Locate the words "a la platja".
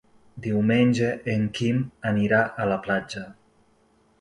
2.65-3.25